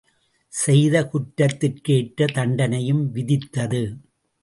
[0.53, 3.83] செய்த குற்றத்திற்கு ஏற்ற தண்டனையும் விதித்தது.